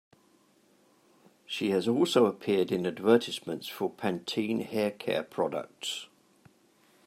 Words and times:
She 1.45 1.69
has 1.69 1.87
also 1.87 2.25
appeared 2.25 2.71
in 2.71 2.87
advertisements 2.87 3.67
for 3.67 3.87
Pantene 3.91 4.65
hair-care 4.65 5.21
products. 5.21 6.07